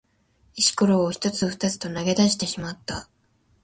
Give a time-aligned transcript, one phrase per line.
[0.55, 3.07] 石ころを一つ二つと投げ出してしまった。